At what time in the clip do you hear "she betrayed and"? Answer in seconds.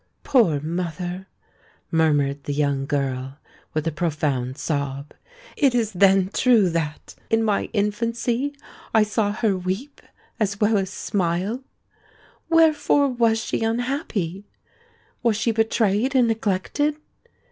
15.37-16.29